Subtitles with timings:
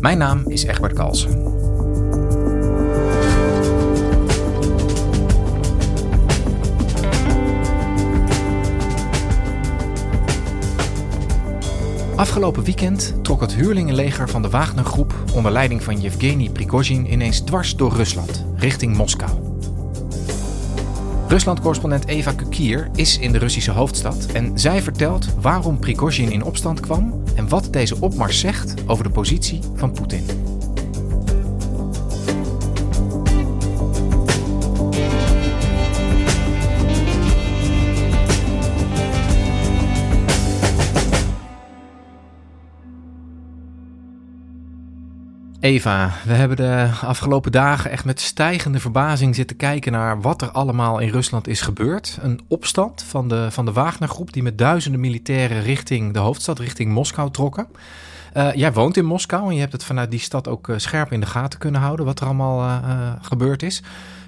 [0.00, 1.58] Mijn naam is Egbert Kalsen.
[12.16, 17.76] Afgelopen weekend trok het huurlingenleger van de Wagner-groep onder leiding van Yevgeny Prigozhin ineens dwars
[17.76, 19.49] door Rusland, richting Moskou.
[21.30, 26.80] Rusland-correspondent Eva Kukier is in de Russische hoofdstad en zij vertelt waarom Prigozhin in opstand
[26.80, 30.49] kwam en wat deze opmars zegt over de positie van Poetin.
[45.60, 50.50] Eva, we hebben de afgelopen dagen echt met stijgende verbazing zitten kijken naar wat er
[50.50, 52.18] allemaal in Rusland is gebeurd.
[52.22, 56.92] Een opstand van de, van de Wagner-groep die met duizenden militairen richting de hoofdstad, richting
[56.92, 57.66] Moskou trokken.
[58.36, 61.12] Uh, jij woont in Moskou en je hebt het vanuit die stad ook uh, scherp
[61.12, 63.82] in de gaten kunnen houden wat er allemaal uh, gebeurd is.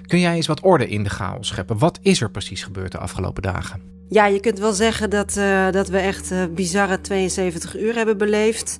[0.07, 1.77] Kun jij eens wat orde in de chaos scheppen?
[1.77, 3.81] Wat is er precies gebeurd de afgelopen dagen?
[4.09, 5.33] Ja, je kunt wel zeggen dat,
[5.71, 8.77] dat we echt bizarre 72 uur hebben beleefd.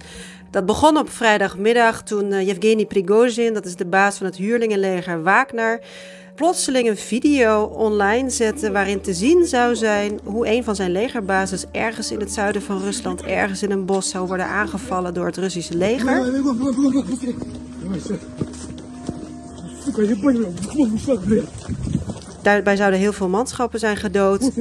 [0.54, 5.24] Dat begon op vrijdagmiddag toen uh, Yevgeny Prigozhin, dat is de baas van het huurlingenleger
[5.24, 5.80] Wagner,
[6.36, 11.66] plotseling een video online zette waarin te zien zou zijn hoe een van zijn legerbases
[11.72, 15.38] ergens in het zuiden van Rusland, ergens in een bos, zou worden aangevallen door het
[15.38, 16.32] Russische leger.
[22.42, 24.52] Daarbij zouden heel veel manschappen zijn gedood.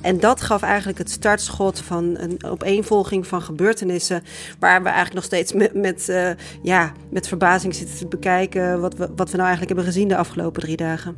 [0.00, 4.22] En dat gaf eigenlijk het startschot van een opeenvolging van gebeurtenissen.
[4.58, 6.30] Waar we eigenlijk nog steeds met, met, uh,
[6.62, 8.80] ja, met verbazing zitten te bekijken.
[8.80, 11.16] Wat we, wat we nou eigenlijk hebben gezien de afgelopen drie dagen.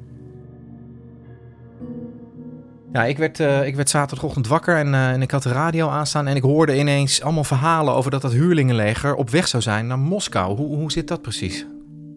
[2.93, 5.89] Ja, ik werd, uh, ik werd zaterdagochtend wakker en, uh, en ik had de radio
[5.89, 6.27] aanstaan.
[6.27, 9.99] En ik hoorde ineens allemaal verhalen over dat dat huurlingenleger op weg zou zijn naar
[9.99, 10.57] Moskou.
[10.57, 11.67] Hoe, hoe zit dat precies?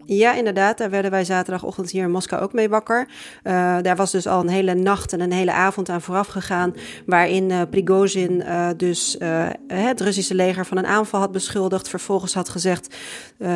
[0.06, 0.78] Ja, inderdaad.
[0.78, 3.08] Daar werden wij zaterdagochtend hier in Moskou ook mee wakker.
[3.44, 6.74] Uh, daar was dus al een hele nacht en een hele avond aan vooraf gegaan.
[7.06, 9.16] Waarin uh, Prigozhin uh, dus
[9.66, 11.88] het Russische leger van een aanval had beschuldigd.
[11.88, 12.96] Vervolgens had gezegd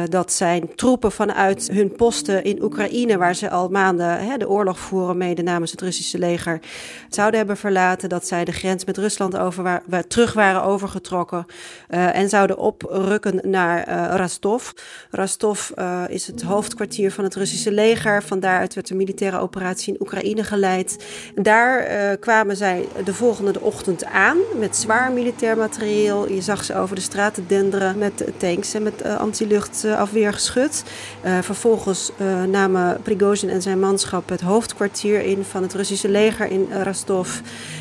[0.09, 5.17] dat zijn troepen vanuit hun posten in Oekraïne, waar ze al maanden de oorlog voeren,
[5.17, 6.61] mede namens het Russische leger,
[7.09, 8.09] zouden hebben verlaten.
[8.09, 11.47] Dat zij de grens met Rusland over waar, waar terug waren overgetrokken.
[11.89, 14.71] en zouden oprukken naar Rostov.
[15.11, 15.71] Rostov
[16.09, 18.23] is het het hoofdkwartier van het Russische leger.
[18.23, 21.05] Van daaruit werd de militaire operatie in Oekraïne geleid.
[21.35, 26.33] Daar uh, kwamen zij de volgende ochtend aan met zwaar militair materieel.
[26.33, 30.85] Je zag ze over de straten denderen met tanks en met uh, antiluchtafweergeschut.
[31.25, 32.13] Uh, vervolgens
[32.49, 37.39] namen Prigozhin en zijn manschap het hoofdkwartier in van het Russische leger in Rostov.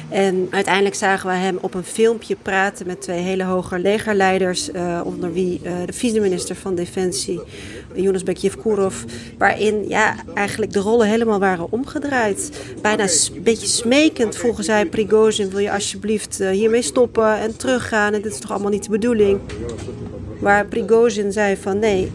[0.09, 4.69] En uiteindelijk zagen we hem op een filmpje praten met twee hele hoge legerleiders,
[5.03, 7.41] onder wie de vice-minister van Defensie,
[7.93, 8.48] Jonas Bekje
[9.37, 12.51] Waarin ja, eigenlijk de rollen helemaal waren omgedraaid.
[12.81, 18.13] Bijna een beetje smekend vroegen zij Prigozhin, wil je alsjeblieft uh, hiermee stoppen en teruggaan
[18.13, 19.39] en dit is toch allemaal niet de bedoeling.
[20.39, 22.11] Waar Prigozhin zei van nee,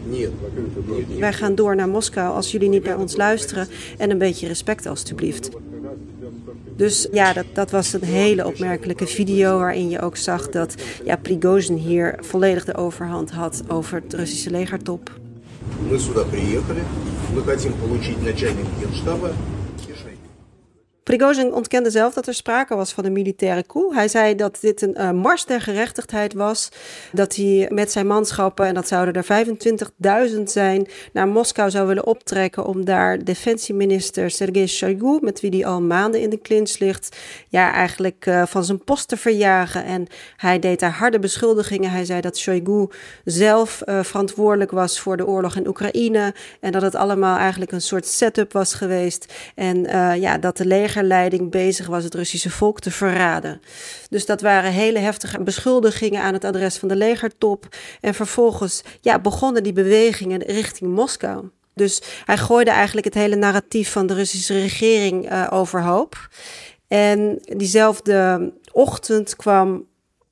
[1.19, 3.67] wij gaan door naar Moskou als jullie niet bij ons luisteren
[3.97, 5.49] en een beetje respect alstublieft.
[6.75, 11.15] Dus ja, dat, dat was een hele opmerkelijke video waarin je ook zag dat ja,
[11.15, 15.11] Prigozhin hier volledig de overhand had over het Russische legertop.
[15.89, 16.83] Мы сюда приехали,
[17.33, 19.31] мы хотим получить начальника генштаба
[21.05, 23.93] Prigozhin ontkende zelf dat er sprake was van een militaire coup.
[23.93, 26.69] Hij zei dat dit een uh, mars der gerechtigheid was.
[27.11, 29.45] Dat hij met zijn manschappen, en dat zouden er
[30.37, 35.65] 25.000 zijn, naar Moskou zou willen optrekken om daar defensieminister Sergei Shoigu, met wie hij
[35.65, 37.17] al maanden in de clinch ligt,
[37.49, 39.83] ja, eigenlijk uh, van zijn post te verjagen.
[39.83, 40.07] En
[40.37, 41.91] hij deed daar harde beschuldigingen.
[41.91, 42.87] Hij zei dat Shoigu
[43.23, 47.81] zelf uh, verantwoordelijk was voor de oorlog in Oekraïne en dat het allemaal eigenlijk een
[47.81, 49.33] soort setup was geweest.
[49.55, 49.81] En
[50.19, 53.61] ja, dat de leger legerleiding bezig was het Russische volk te verraden.
[54.09, 57.67] Dus dat waren hele heftige beschuldigingen aan het adres van de legertop.
[58.01, 61.49] En vervolgens ja, begonnen die bewegingen richting Moskou.
[61.73, 66.29] Dus hij gooide eigenlijk het hele narratief van de Russische regering uh, overhoop.
[66.87, 69.85] En diezelfde ochtend kwam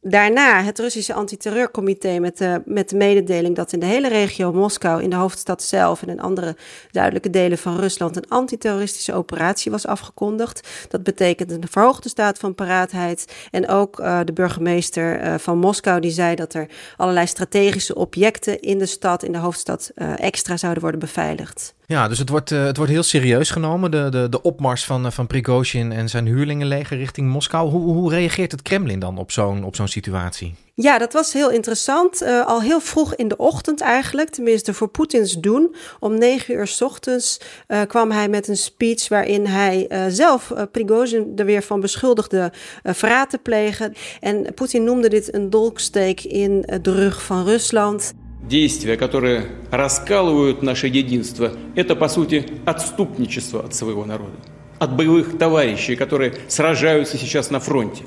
[0.05, 5.03] Daarna het Russische antiterreurcomité met de, met de mededeling dat in de hele regio Moskou,
[5.03, 6.55] in de hoofdstad zelf en in andere
[6.91, 10.67] duidelijke delen van Rusland een antiterroristische operatie was afgekondigd.
[10.89, 13.47] Dat betekent een verhoogde staat van paraatheid.
[13.51, 16.67] En ook uh, de burgemeester uh, van Moskou die zei dat er
[16.97, 21.73] allerlei strategische objecten in de stad, in de hoofdstad, uh, extra zouden worden beveiligd.
[21.85, 25.11] Ja, dus het wordt, uh, het wordt heel serieus genomen, de, de, de opmars van,
[25.11, 27.69] van Prigozhin en zijn huurlingenleger richting Moskou.
[27.69, 30.55] Hoe, hoe reageert het Kremlin dan op zo'n zo'n situatie?
[30.75, 32.21] Ja, dat was heel interessant.
[32.21, 35.75] Uh, al heel vroeg in de ochtend eigenlijk, tenminste voor Poetins doen.
[35.99, 37.39] Om negen uur s ochtends
[37.87, 42.51] kwam hij met een speech waarin hij zelf Prigozhin er weer van beschuldigde
[42.83, 43.93] verraad te plegen.
[44.19, 48.13] En Poetin noemde dit een dolksteek in de rug van Rusland.
[48.43, 54.35] Действия, которые раскалывают наше единство, это, по сути, отступничество от своего народа,
[54.79, 58.03] от боевых товарищей, которые сражаются сейчас на фронте.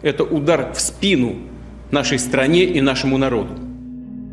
[0.00, 1.36] Это удар в спину
[1.90, 3.71] нашей стране и нашему народу.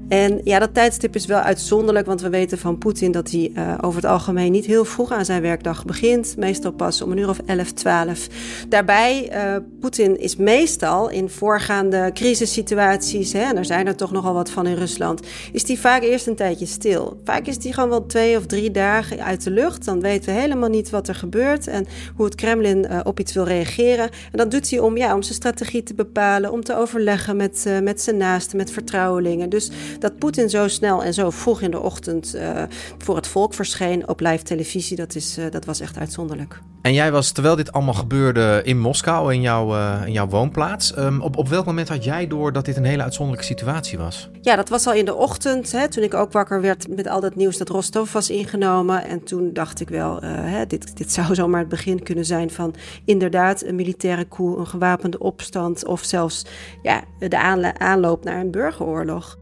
[0.09, 3.73] En ja, dat tijdstip is wel uitzonderlijk, want we weten van Poetin dat hij uh,
[3.81, 6.37] over het algemeen niet heel vroeg aan zijn werkdag begint.
[6.37, 8.27] Meestal pas om een uur of 11, 12.
[8.69, 14.33] Daarbij, uh, Poetin is meestal in voorgaande crisissituaties, hè, en er zijn er toch nogal
[14.33, 15.21] wat van in Rusland,
[15.51, 17.19] is hij vaak eerst een tijdje stil.
[17.23, 19.85] Vaak is hij gewoon wel twee of drie dagen uit de lucht.
[19.85, 23.33] Dan weten we helemaal niet wat er gebeurt en hoe het Kremlin uh, op iets
[23.33, 24.09] wil reageren.
[24.31, 27.65] En dat doet hij om, ja, om zijn strategie te bepalen, om te overleggen met,
[27.83, 29.49] met zijn naasten, met vertrouwelingen.
[29.49, 29.71] Dus
[30.01, 32.63] dat Poetin zo snel en zo vroeg in de ochtend uh,
[32.97, 36.59] voor het volk verscheen op live televisie, dat, is, uh, dat was echt uitzonderlijk.
[36.81, 40.97] En jij was, terwijl dit allemaal gebeurde in Moskou, in, jouw, uh, in jouw woonplaats,
[40.97, 44.29] um, op, op welk moment had jij door dat dit een hele uitzonderlijke situatie was?
[44.41, 47.19] Ja, dat was al in de ochtend, hè, toen ik ook wakker werd met al
[47.19, 49.05] dat nieuws dat Rostov was ingenomen.
[49.05, 52.75] En toen dacht ik wel, hè, dit, dit zou zomaar het begin kunnen zijn van
[53.05, 56.45] inderdaad een militaire coup, een gewapende opstand of zelfs
[56.81, 59.37] ja, de aanloop naar een burgeroorlog.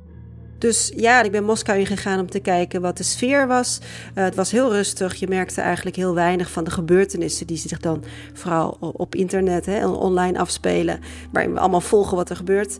[0.58, 3.80] Dus ja, ik ben Moskou ingegaan om te kijken wat de sfeer was.
[4.16, 5.16] Uh, het was heel rustig.
[5.16, 9.90] Je merkte eigenlijk heel weinig van de gebeurtenissen die zich dan vooral op internet en
[9.90, 11.00] online afspelen.
[11.32, 12.78] Waarin we allemaal volgen wat er gebeurt.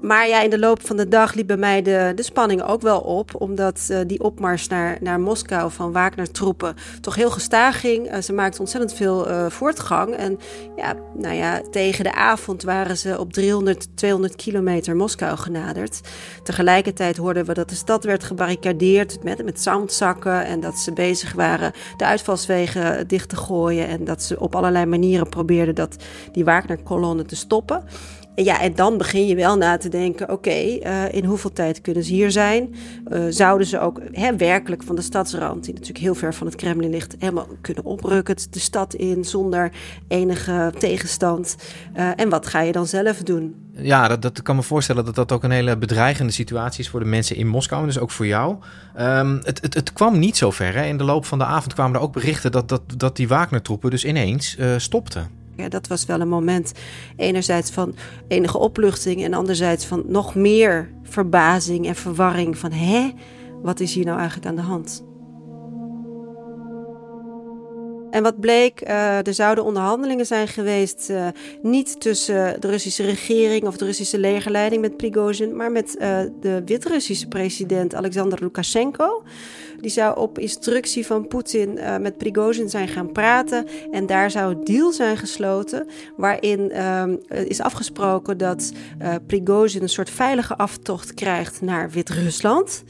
[0.00, 2.82] Maar ja, in de loop van de dag liep bij mij de, de spanning ook
[2.82, 3.40] wel op.
[3.40, 8.12] Omdat uh, die opmars naar, naar Moskou van Wagner-troepen toch heel gestaag ging.
[8.12, 10.14] Uh, ze maakten ontzettend veel voortgang.
[10.14, 10.38] En
[10.76, 16.00] ja, nou ja, tegen de avond waren ze op 300, 200 kilometer Moskou genaderd.
[16.42, 20.44] Tegelijkertijd hoorden we dat de stad werd gebarricadeerd met, met zandzakken.
[20.44, 23.88] En dat ze bezig waren de uitvalswegen dicht te gooien.
[23.88, 25.96] En dat ze op allerlei manieren probeerden dat,
[26.32, 27.84] die Wagner-kolonne te stoppen.
[28.44, 32.04] Ja, en dan begin je wel na te denken: oké, uh, in hoeveel tijd kunnen
[32.04, 32.74] ze hier zijn?
[33.08, 36.56] Uh, zouden ze ook hè, werkelijk van de stadsrand, die natuurlijk heel ver van het
[36.56, 39.72] Kremlin ligt, helemaal kunnen oprukken de stad in zonder
[40.08, 41.56] enige tegenstand?
[41.96, 43.67] Uh, en wat ga je dan zelf doen?
[43.80, 47.00] Ja, dat, dat kan me voorstellen dat dat ook een hele bedreigende situatie is voor
[47.00, 48.56] de mensen in Moskou en dus ook voor jou.
[49.00, 50.74] Um, het, het, het, kwam niet zo ver.
[50.74, 50.84] Hè?
[50.84, 53.90] In de loop van de avond kwamen er ook berichten dat, dat, dat die Wagner-troepen
[53.90, 55.30] dus ineens stopten.
[55.56, 56.72] Ja, dat was wel een moment
[57.16, 57.94] enerzijds van
[58.28, 63.12] enige opluchting en anderzijds van nog meer verbazing en verwarring van hè,
[63.62, 65.04] wat is hier nou eigenlijk aan de hand?
[68.10, 71.26] En wat bleek, uh, er zouden onderhandelingen zijn geweest, uh,
[71.62, 76.62] niet tussen de Russische regering of de Russische legerleiding met Prigozhin, maar met uh, de
[76.64, 79.22] Wit-Russische president Alexander Lukashenko.
[79.80, 83.66] Die zou op instructie van Poetin met Prigozhin zijn gaan praten.
[83.90, 85.86] En daar zou een deal zijn gesloten,
[86.16, 88.72] waarin ehm, is afgesproken dat
[89.26, 92.82] Prigozhin een soort veilige aftocht krijgt naar Wit-Rusland.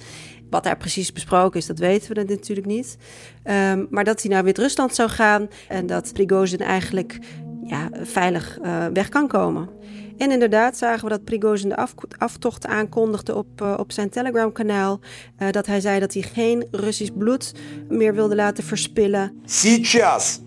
[0.49, 2.97] Wat daar precies besproken is, dat weten we natuurlijk niet.
[3.43, 7.19] Um, maar dat hij naar Wit-Rusland zou gaan en dat Prigozhin eigenlijk
[7.63, 9.69] ja, veilig uh, weg kan komen.
[10.17, 14.99] En inderdaad zagen we dat Prigozhin de af, aftocht aankondigde op, uh, op zijn Telegram-kanaal.
[15.39, 17.53] Uh, dat hij zei dat hij geen Russisch bloed
[17.89, 19.41] meer wilde laten verspillen.
[19.45, 20.39] Сейчас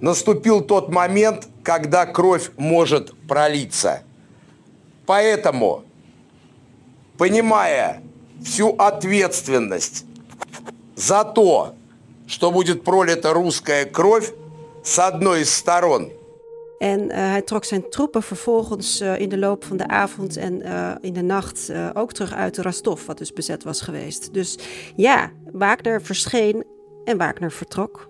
[0.00, 4.02] наступил тот момент, когда кровь может пролиться.
[5.06, 5.84] Поэтому,
[7.18, 8.02] понимая
[8.42, 10.04] всю ответственность
[10.94, 11.74] за то,
[12.26, 14.32] что будет пролита русская кровь
[14.82, 16.10] с одной из сторон.
[16.78, 20.66] En uh, hij trok zijn troepen vervolgens uh, in de loop van de avond en
[20.66, 24.34] uh, in de nacht ook terug uit Rostov, wat dus bezet was geweest.
[24.34, 24.58] Dus
[24.96, 26.64] ja, Wagner verscheen
[27.04, 28.08] en Wagner vertrok.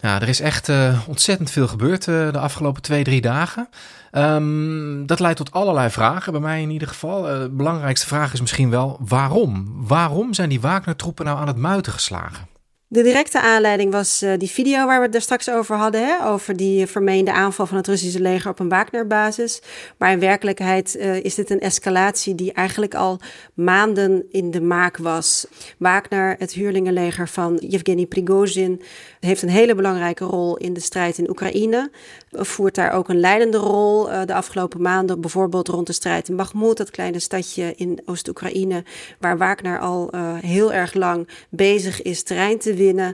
[0.00, 3.68] Ja, er is echt uh, ontzettend veel gebeurd uh, de afgelopen twee, drie dagen.
[4.12, 7.32] Um, dat leidt tot allerlei vragen, bij mij in ieder geval.
[7.32, 9.74] Uh, de belangrijkste vraag is misschien wel waarom?
[9.86, 12.46] Waarom zijn die Wagner-troepen nou aan het muiten geslagen?
[12.90, 16.26] De directe aanleiding was uh, die video waar we het er straks over hadden, hè?
[16.26, 19.62] over die vermeende aanval van het Russische leger op een Wagner-basis.
[19.96, 23.20] Maar in werkelijkheid uh, is dit een escalatie die eigenlijk al
[23.54, 25.46] maanden in de maak was.
[25.78, 28.82] Wagner, het huurlingenleger van Yevgeny Prigozhin,
[29.20, 31.90] heeft een hele belangrijke rol in de strijd in Oekraïne.
[32.30, 36.36] Voert daar ook een leidende rol uh, de afgelopen maanden, bijvoorbeeld rond de strijd in
[36.36, 38.84] Bakhmut, dat kleine stadje in Oost-Oekraïne,
[39.18, 43.04] waar Wagner al heel erg lang bezig is terrein te uh,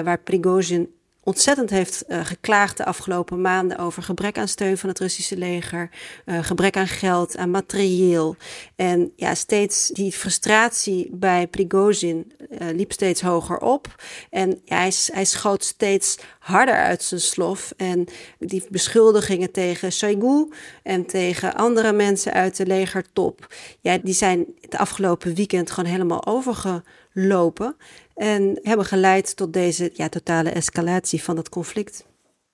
[0.00, 0.88] waar Prigozhin
[1.28, 5.90] ontzettend heeft uh, geklaagd de afgelopen maanden over gebrek aan steun van het Russische leger,
[6.26, 8.36] uh, gebrek aan geld, aan materieel.
[8.76, 13.94] En ja, steeds die frustratie bij Prigozhin uh, liep steeds hoger op.
[14.30, 17.72] En hij, hij schoot steeds harder uit zijn slof.
[17.76, 18.06] En
[18.38, 20.48] die beschuldigingen tegen Shoigu
[20.82, 26.26] en tegen andere mensen uit de legertop, ja, die zijn het afgelopen weekend gewoon helemaal
[26.26, 27.76] overgelopen.
[28.18, 32.04] En hebben geleid tot deze ja, totale escalatie van het conflict.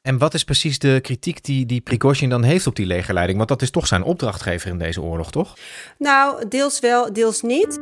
[0.02, 3.36] En wat is precies de kritiek die, die Prigozhin dan heeft op die legerleiding?
[3.36, 5.54] Want dat is toch zijn opdrachtgever in deze oorlog, toch?
[5.98, 7.80] Nou, deels wel, deels niet.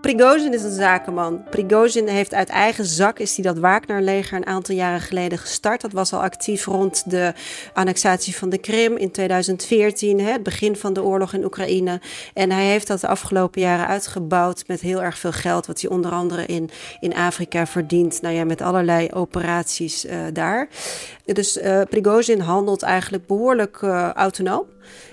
[0.00, 1.42] Prigozhin is een zakenman.
[1.50, 5.80] Prigozhin heeft uit eigen zak is hij dat Wagner-leger een aantal jaren geleden gestart.
[5.80, 7.32] Dat was al actief rond de
[7.72, 12.00] annexatie van de Krim in 2014, hè, het begin van de oorlog in Oekraïne.
[12.34, 15.90] En hij heeft dat de afgelopen jaren uitgebouwd met heel erg veel geld, wat hij
[15.90, 18.22] onder andere in, in Afrika verdient.
[18.22, 20.68] Nou ja, met allerlei operaties uh, daar.
[21.24, 24.66] Dus uh, handelt eigenlijk behoorlijk uh, autonoom.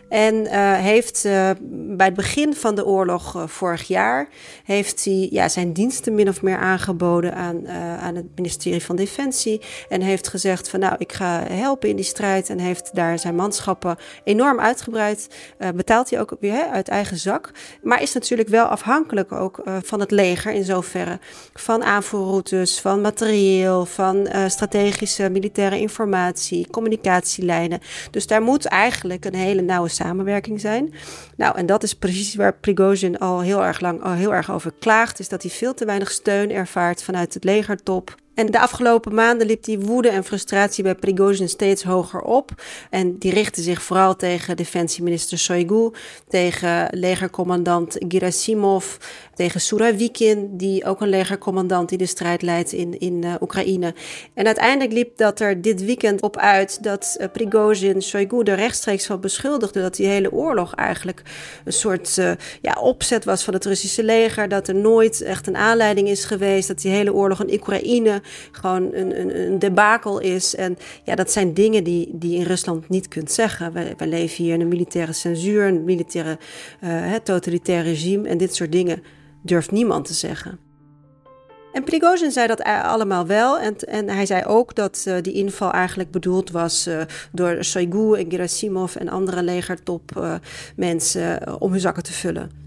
[0.10, 4.30] En uh, heeft uh, bij het begin van de oorlog uh, vorig jaar
[4.64, 7.68] heeft hij ja, zijn diensten min of meer aangeboden aan,
[8.00, 9.62] aan het ministerie van Defensie.
[9.90, 12.50] En heeft gezegd van nou, ik ga helpen in die strijd.
[12.50, 15.28] En heeft daar zijn manschappen enorm uitgebreid.
[15.76, 17.52] betaalt hij ook weer hè, uit eigen zak.
[17.82, 21.20] Maar is natuurlijk wel afhankelijk ook van het leger in zoverre.
[21.54, 27.80] Van aanvoerroutes, van materieel, van strategische militaire informatie, communicatielijnen.
[28.12, 30.94] Dus daar moet eigenlijk een hele nauwe samenwerking zijn.
[31.38, 34.74] Nou, en dat is precies waar Prigozhin al heel erg lang al heel erg over
[34.80, 38.16] klaagt, is dat hij veel te weinig steun ervaart vanuit het legertop.
[38.38, 42.52] En de afgelopen maanden liep die woede en frustratie bij Prigozhin steeds hoger op.
[42.90, 45.92] En die richtte zich vooral tegen defensieminister Shoigu,
[46.28, 48.96] tegen legercommandant Gerasimov,
[49.36, 53.94] tegen Suravikin, die ook een legercommandant die de strijd leidt in, in uh, Oekraïne.
[54.34, 59.06] En uiteindelijk liep dat er dit weekend op uit dat uh, Prigozhin Shoigu er rechtstreeks
[59.06, 61.22] van beschuldigde dat die hele oorlog eigenlijk
[61.66, 64.50] een soort uh, ja, opzet was van het Russische leger.
[64.50, 66.68] Dat er nooit echt een aanleiding is geweest.
[66.68, 68.22] Dat die hele oorlog in Oekraïne
[68.52, 70.56] gewoon een, een, een debakel is.
[70.56, 73.74] En ja, dat zijn dingen die, die in Rusland niet kunt zeggen.
[73.74, 76.38] We leven hier in een militaire censuur, een militaire
[76.84, 78.28] uh, totalitair regime.
[78.28, 79.04] En dit soort dingen
[79.44, 80.60] durft niemand te zeggen.
[81.72, 83.60] En Prigozhin zei dat allemaal wel.
[83.60, 86.90] En, en hij zei ook dat uh, die inval eigenlijk bedoeld was
[87.32, 90.36] door Shoigu en Gerasimov en andere legertop uh,
[90.76, 92.67] mensen om hun zakken te vullen.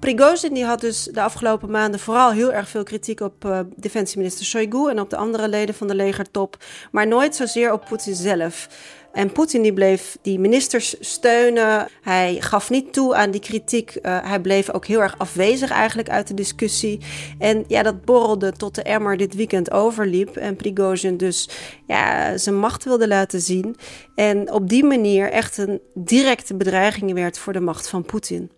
[0.00, 4.44] Prigozhin die had dus de afgelopen maanden vooral heel erg veel kritiek op uh, defensieminister
[4.44, 6.56] Shoigu en op de andere leden van de legertop,
[6.92, 8.68] maar nooit zozeer op Poetin zelf.
[9.12, 11.88] En Poetin die bleef die ministers steunen.
[12.02, 13.98] Hij gaf niet toe aan die kritiek.
[14.02, 17.00] Uh, hij bleef ook heel erg afwezig eigenlijk uit de discussie.
[17.38, 20.36] En ja, dat borrelde tot de emmer dit weekend overliep.
[20.36, 21.48] En Prigozhin dus
[21.86, 23.76] ja, zijn macht wilde laten zien.
[24.14, 28.50] En op die manier echt een directe bedreiging werd voor de macht van Poetin.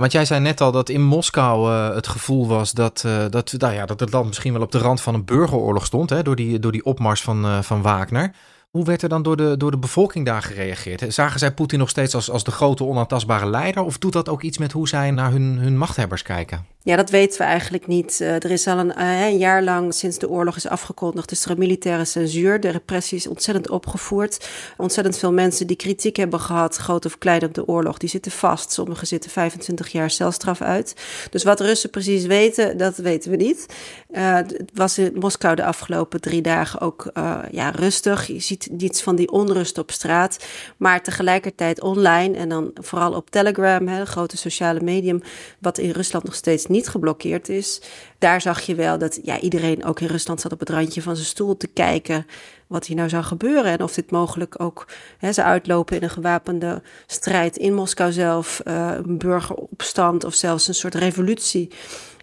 [0.00, 3.54] Want jij zei net al dat in Moskou uh, het gevoel was dat, uh, dat,
[3.58, 6.22] nou ja, dat het land misschien wel op de rand van een burgeroorlog stond, hè,
[6.22, 8.32] door, die, door die opmars van, uh, van Wagner.
[8.70, 11.14] Hoe werd er dan door de, door de bevolking daar gereageerd?
[11.14, 13.82] Zagen zij Poetin nog steeds als, als de grote onaantastbare leider?
[13.82, 16.66] Of doet dat ook iets met hoe zij naar hun, hun machthebbers kijken?
[16.82, 18.18] Ja, dat weten we eigenlijk niet.
[18.22, 21.44] Uh, er is al een, uh, een, jaar lang sinds de oorlog is afgekondigd, dus
[21.44, 22.60] er een militaire censuur.
[22.60, 24.48] De repressie is ontzettend opgevoerd.
[24.76, 28.32] Ontzettend veel mensen die kritiek hebben gehad, groot of klein op de oorlog, die zitten
[28.32, 28.72] vast.
[28.72, 30.94] Sommigen zitten 25 jaar celstraf uit.
[31.30, 33.66] Dus wat Russen precies weten, dat weten we niet.
[34.10, 37.10] Uh, het was in Moskou de afgelopen drie dagen ook
[37.50, 38.26] ja, rustig.
[38.26, 40.44] Je ziet niets van die onrust op straat.
[40.76, 45.22] Maar tegelijkertijd online en dan vooral op Telegram, hè, grote sociale medium,
[45.58, 47.80] wat in Rusland nog steeds niet geblokkeerd is.
[48.18, 51.14] Daar zag je wel dat ja, iedereen ook in Rusland zat op het randje van
[51.14, 52.26] zijn stoel te kijken
[52.66, 53.72] wat hier nou zou gebeuren.
[53.72, 54.86] En of dit mogelijk ook
[55.18, 60.68] hè, zou uitlopen in een gewapende strijd in Moskou zelf, uh, een burgeropstand of zelfs
[60.68, 61.70] een soort revolutie.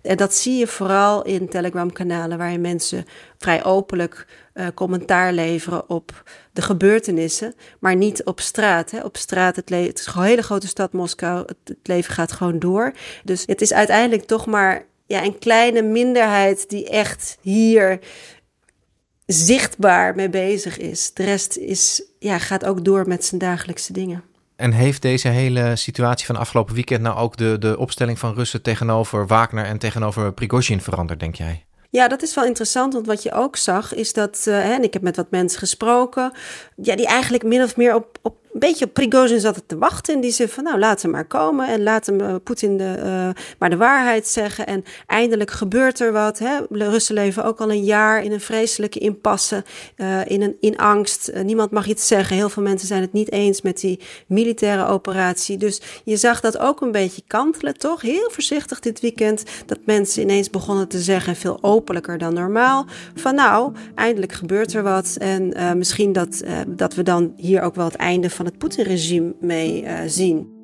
[0.08, 3.06] En dat zie je vooral in Telegram-kanalen waarin mensen
[3.38, 6.24] vrij openlijk uh, commentaar leveren op
[6.54, 8.92] de gebeurtenissen, maar niet op straat.
[8.92, 9.00] Hè.
[9.04, 12.60] Op straat, het, het is een hele grote stad Moskou, het, het, leven gaat gewoon
[12.60, 12.94] door.
[13.24, 18.00] Dus het is uiteindelijk toch maar ja, een kleine minderheid die echt hier
[19.26, 21.14] zichtbaar mee bezig is.
[21.14, 24.24] De rest is, ja, gaat ook door met zijn dagelijkse dingen.
[24.58, 28.62] En heeft deze hele situatie van afgelopen weekend nou ook de, de opstelling van Russen
[28.62, 31.66] tegenover Wagner en tegenover Prigozhin veranderd, denk jij?
[31.90, 34.94] Ja, dat is wel interessant, want wat je ook zag is dat, uh, en ik
[34.94, 36.32] heb met wat mensen gesproken,
[36.76, 40.14] ja, die eigenlijk min of meer op, op een beetje op Prigozhin zat te wachten.
[40.14, 41.68] En die zei van, nou, laat hem maar komen.
[41.68, 44.68] En laat hem uh, Poetin de, uh, maar de waarheid zeggen.
[44.68, 46.40] En eindelijk gebeurt er wat.
[46.40, 46.58] Hè?
[46.70, 49.64] Russen leven ook al een jaar in een vreselijke impasse.
[49.98, 51.32] Uh, in, een, in angst.
[51.44, 52.36] niemand mag iets zeggen.
[52.36, 55.58] Heel veel mensen zijn het niet eens met die militaire operatie.
[55.58, 58.02] Dus je zag dat ook een beetje kantelen, toch?
[58.02, 59.44] Heel voorzichtig dit weekend.
[59.66, 62.86] Dat mensen ineens begonnen te zeggen, veel openlijker dan normaal.
[63.16, 65.16] Van nou, eindelijk gebeurt er wat.
[65.20, 69.84] En misschien dat, dat we dan hier ook wel het einde van het Poetin-regime mee
[69.84, 70.57] uh, zien.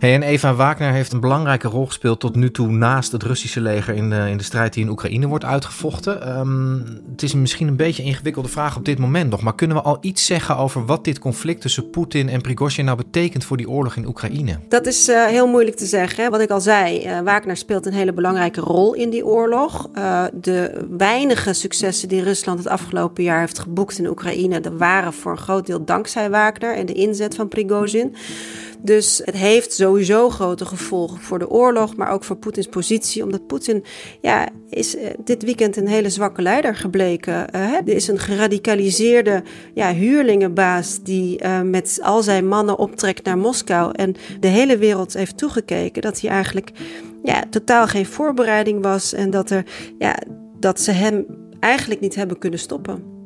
[0.00, 3.94] En Eva Wagner heeft een belangrijke rol gespeeld tot nu toe naast het Russische leger
[3.94, 6.38] in de, in de strijd die in Oekraïne wordt uitgevochten.
[6.38, 9.76] Um, het is misschien een beetje een ingewikkelde vraag op dit moment nog, maar kunnen
[9.76, 13.56] we al iets zeggen over wat dit conflict tussen Poetin en Prigozhin nou betekent voor
[13.56, 14.58] die oorlog in Oekraïne?
[14.68, 16.24] Dat is uh, heel moeilijk te zeggen.
[16.24, 16.30] Hè?
[16.30, 19.88] Wat ik al zei, uh, Wagner speelt een hele belangrijke rol in die oorlog.
[20.32, 25.32] De weinige successen die Rusland het afgelopen jaar heeft geboekt in Oekraïne, dat waren voor
[25.32, 28.14] een groot deel dankzij Wagner en de inzet van Prigozhin.
[28.82, 33.22] Dus het heeft sowieso grote gevolgen voor de oorlog, maar ook voor Poetins positie.
[33.22, 33.84] Omdat Poetin
[34.20, 37.46] ja, is uh, dit weekend een hele zwakke leider gebleken.
[37.54, 39.42] Uh, er is een geradicaliseerde
[39.74, 43.92] ja, huurlingenbaas die uh, met al zijn mannen optrekt naar Moskou.
[43.92, 46.70] En de hele wereld heeft toegekeken dat hij eigenlijk
[47.22, 49.12] ja, totaal geen voorbereiding was.
[49.12, 49.64] En dat, er,
[49.98, 50.18] ja,
[50.58, 51.26] dat ze hem
[51.60, 53.19] eigenlijk niet hebben kunnen stoppen.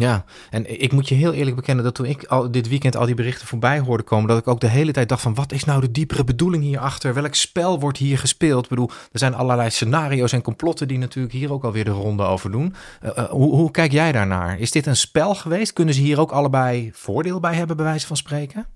[0.00, 3.06] Ja, en ik moet je heel eerlijk bekennen dat toen ik al dit weekend al
[3.06, 5.64] die berichten voorbij hoorde komen, dat ik ook de hele tijd dacht van wat is
[5.64, 7.14] nou de diepere bedoeling hierachter?
[7.14, 8.62] Welk spel wordt hier gespeeld?
[8.62, 12.22] Ik bedoel, er zijn allerlei scenario's en complotten die natuurlijk hier ook alweer de ronde
[12.22, 12.74] over doen.
[13.04, 14.58] Uh, uh, hoe, hoe kijk jij daarnaar?
[14.58, 15.72] Is dit een spel geweest?
[15.72, 18.66] Kunnen ze hier ook allebei voordeel bij hebben, bij wijze van spreken?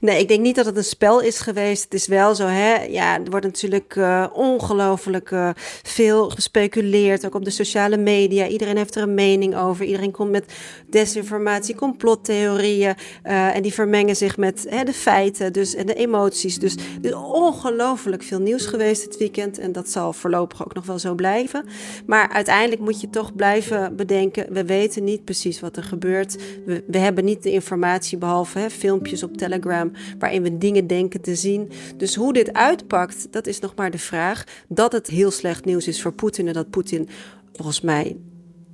[0.00, 1.84] Nee, ik denk niet dat het een spel is geweest.
[1.84, 2.84] Het is wel zo, hè.
[2.84, 5.50] Ja, er wordt natuurlijk uh, ongelooflijk uh,
[5.82, 7.26] veel gespeculeerd.
[7.26, 8.46] Ook op de sociale media.
[8.46, 9.84] Iedereen heeft er een mening over.
[9.84, 10.52] Iedereen komt met
[10.86, 12.94] desinformatie, complottheorieën.
[13.24, 16.58] Uh, en die vermengen zich met hè, de feiten dus, en de emoties.
[16.58, 19.58] Dus er is ongelooflijk veel nieuws geweest dit weekend.
[19.58, 21.64] En dat zal voorlopig ook nog wel zo blijven.
[22.06, 24.52] Maar uiteindelijk moet je toch blijven bedenken.
[24.52, 26.36] We weten niet precies wat er gebeurt.
[26.66, 31.20] We, we hebben niet de informatie behalve hè, filmpjes op Telegram waarin we dingen denken
[31.20, 31.70] te zien.
[31.96, 34.44] Dus hoe dit uitpakt, dat is nog maar de vraag.
[34.68, 37.08] Dat het heel slecht nieuws is voor Poetin en dat Poetin
[37.52, 38.16] volgens mij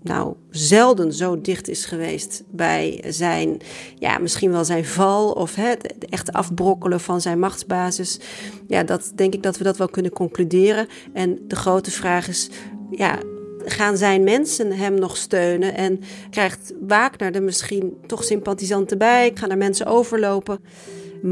[0.02, 3.60] nou zelden zo dicht is geweest bij zijn,
[3.98, 8.20] ja, misschien wel zijn val of het echt afbrokkelen van zijn machtsbasis.
[8.66, 10.86] Ja, dat denk ik dat we dat wel kunnen concluderen.
[11.12, 12.50] En de grote vraag is,
[12.90, 13.18] ja,
[13.64, 15.74] gaan zijn mensen hem nog steunen?
[15.74, 16.00] En
[16.30, 19.30] krijgt Wagner er misschien toch sympathisanten bij?
[19.34, 20.58] Gaan er mensen overlopen?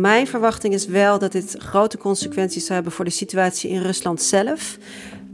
[0.00, 4.22] Mijn verwachting is wel dat dit grote consequenties zou hebben voor de situatie in Rusland
[4.22, 4.78] zelf.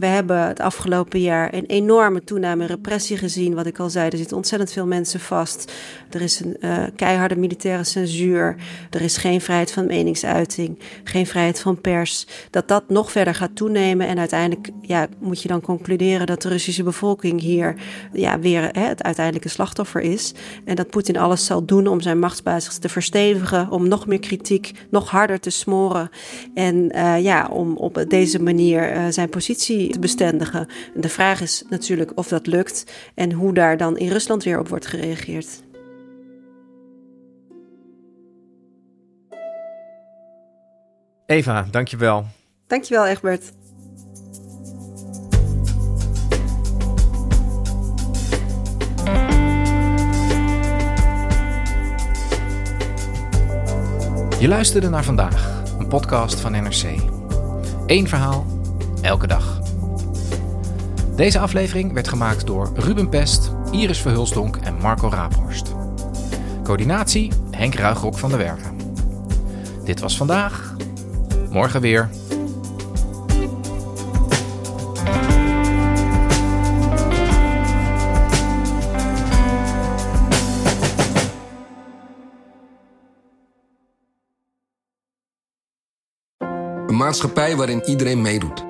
[0.01, 3.55] We hebben het afgelopen jaar een enorme toename in repressie gezien.
[3.55, 5.73] Wat ik al zei, er zitten ontzettend veel mensen vast.
[6.11, 8.57] Er is een uh, keiharde militaire censuur.
[8.91, 10.79] Er is geen vrijheid van meningsuiting.
[11.05, 12.27] Geen vrijheid van pers.
[12.51, 14.07] Dat dat nog verder gaat toenemen.
[14.07, 17.75] En uiteindelijk ja, moet je dan concluderen dat de Russische bevolking hier
[18.13, 20.35] ja, weer hè, het uiteindelijke slachtoffer is.
[20.65, 23.71] En dat Poetin alles zal doen om zijn machtsbasis te verstevigen.
[23.71, 26.11] Om nog meer kritiek, nog harder te smoren.
[26.55, 30.67] En uh, ja, om op deze manier uh, zijn positie te bestendigen.
[30.95, 34.69] De vraag is natuurlijk of dat lukt en hoe daar dan in Rusland weer op
[34.69, 35.63] wordt gereageerd.
[41.27, 42.27] Eva, dankjewel.
[42.67, 43.53] Dankjewel, Egbert.
[54.41, 56.85] Je luisterde naar vandaag, een podcast van NRC.
[57.87, 58.47] Eén verhaal,
[59.03, 59.60] elke dag.
[61.21, 65.75] Deze aflevering werd gemaakt door Ruben Pest, Iris Verhulsdonk en Marco Raaphorst.
[66.63, 68.77] Coördinatie Henk Ruigrok van de Werven.
[69.85, 70.77] Dit was vandaag.
[71.51, 72.09] Morgen weer.
[86.87, 88.70] Een maatschappij waarin iedereen meedoet.